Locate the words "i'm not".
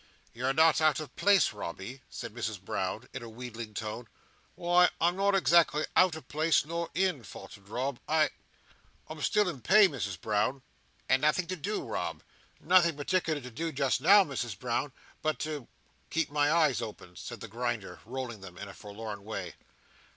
4.99-5.35